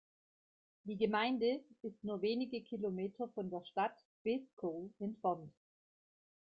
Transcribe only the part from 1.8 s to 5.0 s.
ist nur wenige Kilometer von der Stadt Beeskow